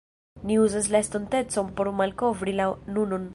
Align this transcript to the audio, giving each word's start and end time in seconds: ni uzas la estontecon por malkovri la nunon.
ni 0.47 0.55
uzas 0.61 0.87
la 0.95 1.01
estontecon 1.05 1.69
por 1.81 1.93
malkovri 2.01 2.57
la 2.63 2.67
nunon. 2.97 3.29